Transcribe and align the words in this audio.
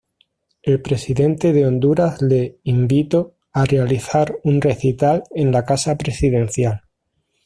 El 0.63 0.81
Presidente 0.81 1.53
de 1.53 1.67
Honduras 1.67 2.23
le 2.23 2.57
invito 2.63 3.35
a 3.53 3.65
realizar 3.65 4.35
un 4.43 4.59
recital 4.59 5.21
en 5.29 5.51
la 5.51 5.63
Casa 5.63 5.95
Presidencial. 5.95 6.81